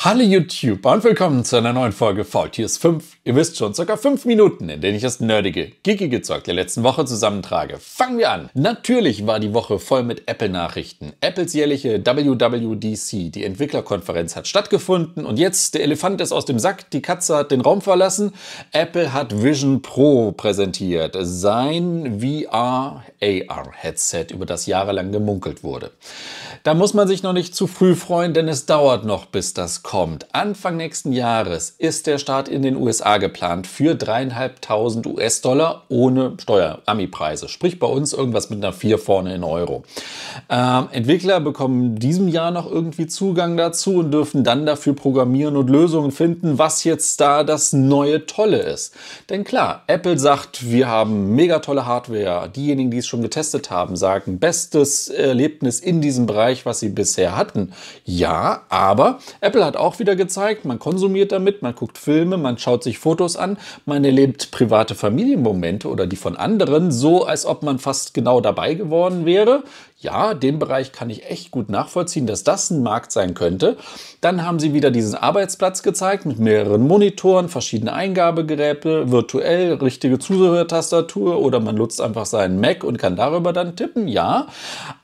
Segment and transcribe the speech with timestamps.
[0.00, 3.16] Hallo YouTube und willkommen zu einer neuen Folge VTS 5.
[3.24, 6.84] Ihr wisst schon, circa 5 Minuten, in denen ich das nerdige, geekige Zeug der letzten
[6.84, 7.78] Woche zusammentrage.
[7.80, 8.48] Fangen wir an.
[8.54, 11.14] Natürlich war die Woche voll mit Apple-Nachrichten.
[11.20, 16.92] Apples jährliche WWDC, die Entwicklerkonferenz, hat stattgefunden und jetzt der Elefant ist aus dem Sack,
[16.92, 18.34] die Katze hat den Raum verlassen.
[18.70, 25.90] Apple hat Vision Pro präsentiert, sein VR-AR-Headset, über das jahrelang gemunkelt wurde.
[26.62, 29.82] Da muss man sich noch nicht zu früh freuen, denn es dauert noch, bis das
[29.88, 30.26] kommt.
[30.34, 37.48] Anfang nächsten Jahres ist der Start in den USA geplant für dreieinhalbtausend US-Dollar ohne Steuer-Ami-Preise.
[37.48, 39.84] Sprich bei uns irgendwas mit einer 4 vorne in Euro.
[40.50, 45.56] Ähm, Entwickler bekommen in diesem Jahr noch irgendwie Zugang dazu und dürfen dann dafür programmieren
[45.56, 48.94] und Lösungen finden, was jetzt da das neue Tolle ist.
[49.30, 52.50] Denn klar, Apple sagt, wir haben mega tolle Hardware.
[52.54, 57.38] Diejenigen, die es schon getestet haben, sagen, bestes Erlebnis in diesem Bereich, was sie bisher
[57.38, 57.72] hatten.
[58.04, 62.82] Ja, aber Apple hat auch wieder gezeigt, man konsumiert damit, man guckt Filme, man schaut
[62.82, 67.78] sich Fotos an, man erlebt private Familienmomente oder die von anderen, so als ob man
[67.78, 69.64] fast genau dabei geworden wäre.
[70.00, 73.76] Ja, den Bereich kann ich echt gut nachvollziehen, dass das ein Markt sein könnte.
[74.20, 81.40] Dann haben sie wieder diesen Arbeitsplatz gezeigt mit mehreren Monitoren, verschiedene Eingabegeräte, virtuell, richtige Zuhörtastatur
[81.40, 84.06] oder man nutzt einfach seinen Mac und kann darüber dann tippen.
[84.06, 84.46] Ja,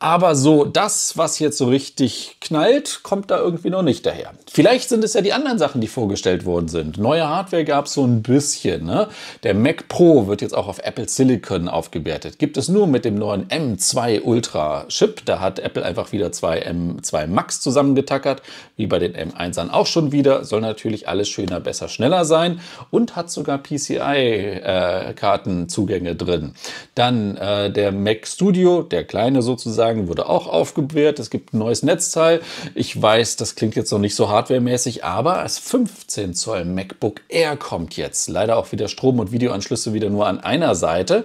[0.00, 4.32] aber so das, was jetzt so richtig knallt, kommt da irgendwie noch nicht daher.
[4.50, 6.98] Vielleicht sind es ja die anderen Sachen, die vorgestellt worden sind.
[6.98, 8.86] Neue Hardware gab es so ein bisschen.
[8.86, 9.08] Ne?
[9.42, 12.38] Der Mac Pro wird jetzt auch auf Apple Silicon aufgewertet.
[12.38, 15.24] Gibt es nur mit dem neuen M2 Ultra Chip.
[15.24, 18.42] Da hat Apple einfach wieder zwei M2 Max zusammengetackert,
[18.76, 20.44] wie bei den M1ern auch schon wieder.
[20.44, 26.54] Soll natürlich alles schöner, besser, schneller sein und hat sogar PCI-Kartenzugänge äh, drin.
[26.94, 31.18] Dann äh, der Mac Studio, der kleine sozusagen sagen, wurde auch aufgewehrt.
[31.18, 32.40] Es gibt ein neues Netzteil.
[32.74, 37.56] Ich weiß, das klingt jetzt noch nicht so hardwaremäßig, aber das 15 Zoll MacBook Air
[37.56, 38.28] kommt jetzt.
[38.28, 41.24] Leider auch wieder Strom- und Videoanschlüsse wieder nur an einer Seite.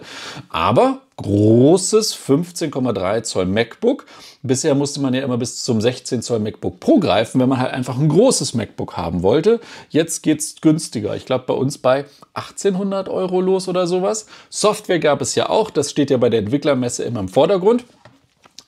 [0.50, 4.06] Aber großes 15,3 Zoll MacBook.
[4.44, 7.74] Bisher musste man ja immer bis zum 16 Zoll MacBook Pro greifen, wenn man halt
[7.74, 9.60] einfach ein großes MacBook haben wollte.
[9.90, 11.16] Jetzt geht es günstiger.
[11.16, 12.06] Ich glaube bei uns bei
[12.36, 14.28] 1800 Euro los oder sowas.
[14.50, 15.72] Software gab es ja auch.
[15.72, 17.86] Das steht ja bei der Entwicklermesse immer im Vordergrund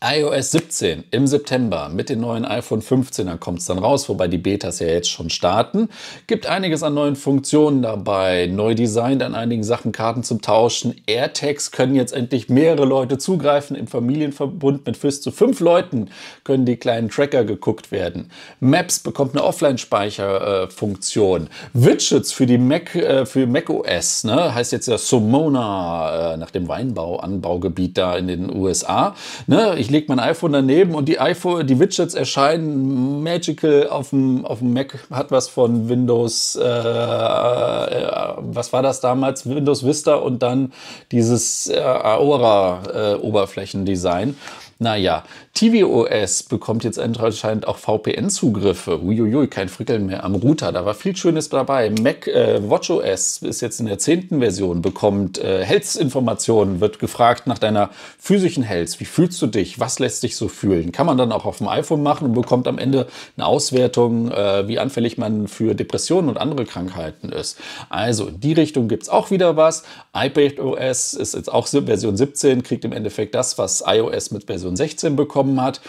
[0.07, 4.37] iOS 17 im September mit den neuen iPhone 15er kommt es dann raus, wobei die
[4.37, 5.89] Betas ja jetzt schon starten.
[6.27, 10.93] Gibt einiges an neuen Funktionen dabei, neu designt an einigen Sachen, Karten zum Tauschen.
[11.07, 13.75] AirTags können jetzt endlich mehrere Leute zugreifen.
[13.75, 16.11] Im Familienverbund mit bis zu fünf Leuten
[16.43, 18.29] können die kleinen Tracker geguckt werden.
[18.59, 21.49] Maps bekommt eine Offline-Speicherfunktion.
[21.73, 24.53] Widgets für die Mac, äh, für macOS, ne?
[24.53, 29.15] heißt jetzt ja Somona äh, nach dem Weinbau-Anbaugebiet da in den USA.
[29.47, 29.73] Ne?
[29.79, 34.59] Ich lege mein iPhone daneben und die iPhone, die Widgets erscheinen magical auf dem, auf
[34.59, 39.49] dem Mac, hat was von Windows, äh, äh, was war das damals?
[39.49, 40.73] Windows Vista und dann
[41.11, 44.31] dieses äh, Aura-Oberflächendesign.
[44.31, 44.33] Äh,
[44.79, 45.23] naja,
[45.55, 49.01] tvOS bekommt jetzt anscheinend auch VPN-Zugriffe.
[49.01, 50.73] Uiuiui, kein Frickeln mehr am Router.
[50.73, 51.89] Da war viel Schönes dabei.
[51.89, 57.57] Mac äh, WatchOS ist jetzt in der zehnten Version, bekommt äh, Health-Informationen, wird gefragt nach
[57.57, 57.89] deiner
[58.19, 58.99] physischen Health.
[58.99, 59.79] Wie fühlst du dich?
[59.79, 60.91] Was lässt dich so fühlen?
[60.91, 64.67] Kann man dann auch auf dem iPhone machen und bekommt am Ende eine Auswertung, äh,
[64.67, 67.57] wie anfällig man für Depressionen und andere Krankheiten ist.
[67.87, 69.83] Also in die Richtung gibt's auch wieder was.
[70.13, 74.75] iPadOS ist jetzt auch Version 17, kriegt im Endeffekt das, was iOS mit Version Version
[74.75, 75.81] 16 bekommen hat.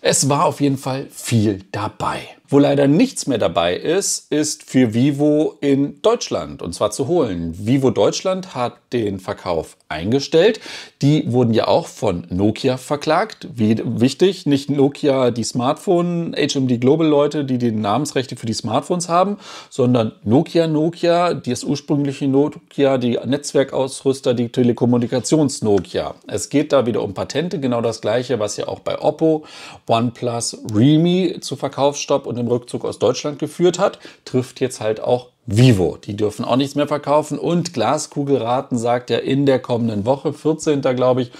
[0.00, 2.28] Es war auf jeden Fall viel dabei.
[2.52, 7.54] Wo leider nichts mehr dabei ist, ist für Vivo in Deutschland und zwar zu holen.
[7.56, 10.58] Vivo Deutschland hat den Verkauf eingestellt.
[11.00, 13.46] Die wurden ja auch von Nokia verklagt.
[13.54, 19.08] Wie wichtig, nicht Nokia die Smartphone, HMD Global Leute, die die Namensrechte für die Smartphones
[19.08, 19.36] haben,
[19.68, 26.16] sondern Nokia Nokia, das ursprüngliche Nokia, die Netzwerkausrüster, die Telekommunikations Nokia.
[26.26, 29.44] Es geht da wieder um Patente, genau das gleiche, was ja auch bei Oppo,
[29.86, 35.28] OnePlus, Realme zu Verkaufsstopp und dem Rückzug aus Deutschland geführt hat, trifft jetzt halt auch
[35.56, 35.96] Vivo.
[35.96, 37.38] Die dürfen auch nichts mehr verkaufen.
[37.38, 40.80] Und Glaskugelraten sagt ja in der kommenden Woche, 14.
[40.80, 41.32] glaube ich,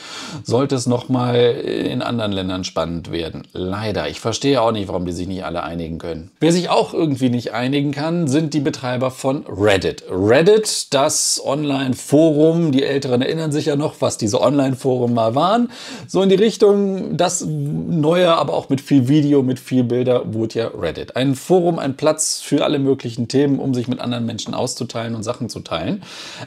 [0.43, 3.47] sollte es nochmal in anderen Ländern spannend werden.
[3.53, 4.09] Leider.
[4.09, 6.31] Ich verstehe auch nicht, warum die sich nicht alle einigen können.
[6.41, 10.05] Wer sich auch irgendwie nicht einigen kann, sind die Betreiber von Reddit.
[10.11, 15.71] Reddit, das Online-Forum, die Älteren erinnern sich ja noch, was diese Online-Foren mal waren.
[16.09, 20.59] So in die Richtung, das neue, aber auch mit viel Video, mit viel Bilder, wurde
[20.59, 21.17] ja Reddit.
[21.17, 25.23] Ein Forum, ein Platz für alle möglichen Themen, um sich mit anderen Menschen auszuteilen und
[25.23, 26.03] Sachen zu teilen.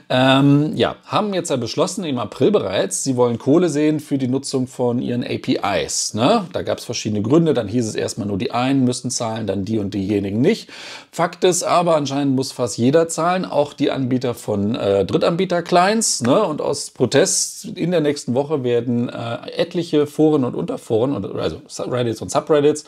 [0.09, 4.27] Ähm, ja, haben jetzt ja beschlossen, im April bereits, sie wollen Kohle sehen für die
[4.27, 6.13] Nutzung von ihren APIs.
[6.13, 6.45] Ne?
[6.53, 7.53] Da gab es verschiedene Gründe.
[7.53, 10.69] Dann hieß es erstmal nur die einen müssen zahlen, dann die und diejenigen nicht.
[11.11, 16.23] Fakt ist aber, anscheinend muss fast jeder zahlen, auch die Anbieter von äh, Drittanbieter-Clients.
[16.23, 16.43] Ne?
[16.43, 22.21] Und aus Protest in der nächsten Woche werden äh, etliche Foren und Unterforen, also Reddits
[22.21, 22.85] und Subreddits,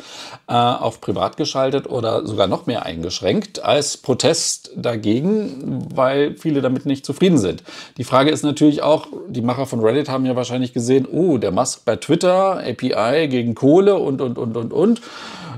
[0.48, 6.86] äh, auf privat geschaltet oder sogar noch mehr eingeschränkt als Protest dagegen, weil viele damit
[6.86, 7.64] nicht zufrieden sind.
[7.98, 11.52] Die Frage ist natürlich auch, die Macher von Reddit haben ja wahrscheinlich gesehen, oh, der
[11.52, 15.02] Musk bei Twitter, API gegen Kohle und, und, und, und, und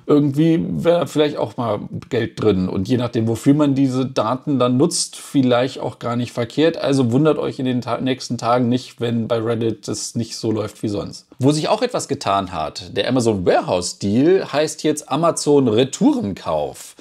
[0.08, 2.70] irgendwie wäre vielleicht auch mal Geld drin.
[2.70, 6.78] Und je nachdem, wofür man diese Daten dann nutzt, vielleicht auch gar nicht verkehrt.
[6.78, 10.50] Also wundert euch in den ta nächsten Tagen nicht, wenn bei Reddit das nicht so
[10.50, 11.28] läuft wie sonst.
[11.40, 16.96] Wo sich auch etwas getan hat, der Amazon Warehouse Deal heißt jetzt Amazon Retourenkauf.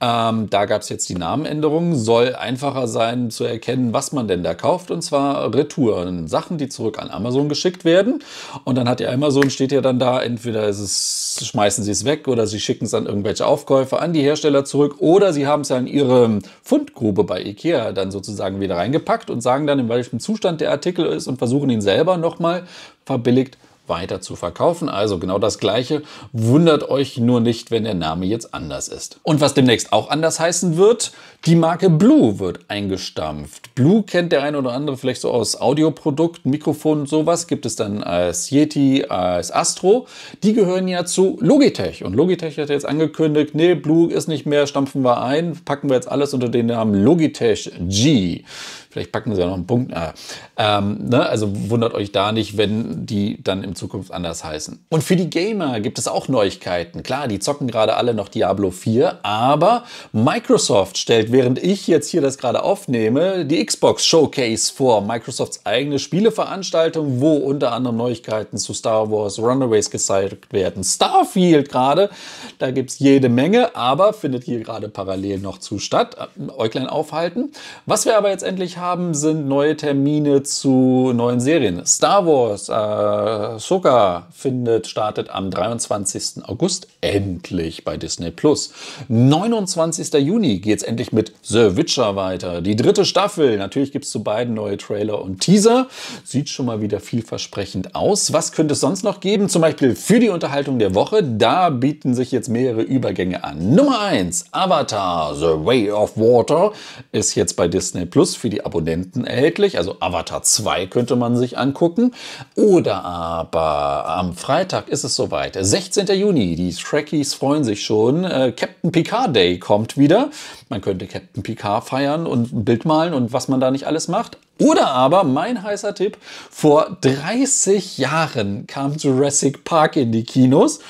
[0.00, 4.44] Ähm, da gab es jetzt die Namenänderung, soll einfacher sein zu erkennen, was man denn
[4.44, 4.92] da kauft.
[4.92, 8.22] Und zwar Retouren, Sachen, die zurück an Amazon geschickt werden.
[8.64, 12.28] Und dann hat ja Amazon, steht ja dann da, entweder es, schmeißen sie es weg
[12.28, 15.70] oder sie schicken es an irgendwelche Aufkäufer, an die Hersteller zurück oder sie haben es
[15.70, 20.20] ja in ihre Fundgrube bei Ikea dann sozusagen wieder reingepackt und sagen dann, in welchem
[20.20, 22.62] Zustand der Artikel ist und versuchen ihn selber nochmal
[23.04, 23.58] verbilligt
[23.92, 24.88] weiter zu verkaufen.
[24.88, 26.02] Also genau das Gleiche.
[26.32, 29.20] Wundert euch nur nicht, wenn der Name jetzt anders ist.
[29.22, 31.12] Und was demnächst auch anders heißen wird,
[31.44, 33.74] die Marke Blue wird eingestampft.
[33.74, 37.48] Blue kennt der eine oder andere vielleicht so aus Audioprodukten, Mikrofon und sowas.
[37.48, 40.06] Gibt es dann als Yeti, als Astro.
[40.42, 42.02] Die gehören ja zu Logitech.
[42.02, 45.96] Und Logitech hat jetzt angekündigt, nee, Blue ist nicht mehr, stampfen wir ein, packen wir
[45.96, 48.44] jetzt alles unter den Namen Logitech G.
[48.92, 49.90] Vielleicht packen sie ja noch einen Punkt.
[49.92, 50.12] Äh,
[50.58, 51.26] ähm, ne?
[51.26, 54.84] Also wundert euch da nicht, wenn die dann in Zukunft anders heißen.
[54.90, 57.02] Und für die Gamer gibt es auch Neuigkeiten.
[57.02, 62.20] Klar, die zocken gerade alle noch Diablo 4, aber Microsoft stellt, während ich jetzt hier
[62.20, 65.00] das gerade aufnehme, die Xbox Showcase vor.
[65.00, 70.84] Microsofts eigene Spieleveranstaltung, wo unter anderem Neuigkeiten zu Star Wars Runaways gezeigt werden.
[70.84, 72.10] Starfield gerade,
[72.58, 76.16] da gibt es jede Menge, aber findet hier gerade parallel noch zu statt.
[76.58, 77.52] Äuglein aufhalten.
[77.86, 81.86] Was wir aber jetzt endlich haben, haben, sind neue Termine zu neuen Serien.
[81.86, 86.44] Star Wars, äh, Soka findet, startet am 23.
[86.44, 88.72] August endlich bei Disney Plus.
[89.08, 90.12] 29.
[90.14, 92.60] Juni geht es endlich mit The Witcher weiter.
[92.60, 93.56] Die dritte Staffel.
[93.56, 95.86] Natürlich gibt es zu beiden neue Trailer und Teaser.
[96.24, 98.32] Sieht schon mal wieder vielversprechend aus.
[98.32, 99.48] Was könnte es sonst noch geben?
[99.48, 101.22] Zum Beispiel für die Unterhaltung der Woche.
[101.22, 103.76] Da bieten sich jetzt mehrere Übergänge an.
[103.76, 106.72] Nummer 1, Avatar, The Way of Water,
[107.12, 109.76] ist jetzt bei Disney Plus für die Abonnenten erhältlich.
[109.76, 112.12] Also Avatar 2 könnte man sich angucken.
[112.56, 115.58] Oder aber am Freitag ist es soweit.
[115.60, 116.06] 16.
[116.06, 116.56] Juni.
[116.56, 118.24] Die Trekkies freuen sich schon.
[118.24, 120.30] Äh, Captain Picard Day kommt wieder.
[120.70, 124.08] Man könnte Captain Picard feiern und ein Bild malen und was man da nicht alles
[124.08, 124.38] macht.
[124.58, 126.16] Oder aber mein heißer Tipp,
[126.50, 130.80] vor 30 Jahren kam Jurassic Park in die Kinos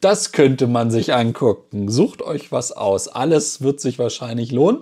[0.00, 1.90] das könnte man sich angucken.
[1.90, 3.08] Sucht euch was aus.
[3.08, 4.78] Alles wird sich wahrscheinlich lohnen.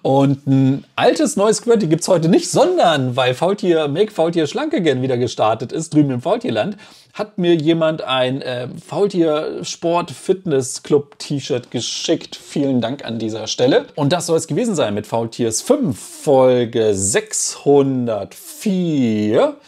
[0.00, 4.72] Und ein altes neues Quirty gibt es heute nicht, sondern weil Faultier, Make Faultier Schlank
[4.72, 6.78] Again wieder gestartet ist, drüben im Faultierland,
[7.12, 12.34] hat mir jemand ein äh, Faultier Sport Fitness Club T-Shirt geschickt.
[12.34, 13.84] Vielen Dank an dieser Stelle.
[13.94, 19.58] Und das soll es gewesen sein mit Faultiers 5, Folge 604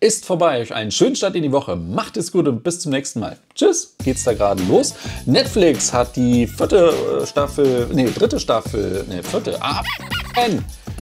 [0.00, 0.66] ist vorbei.
[0.70, 1.76] Einen schönen Start in die Woche.
[1.76, 3.38] Macht es gut und bis zum nächsten Mal.
[3.54, 3.96] Tschüss.
[4.04, 4.94] Geht's da gerade los?
[5.24, 9.82] Netflix hat die vierte Staffel, nee, dritte Staffel, nee, vierte, ah,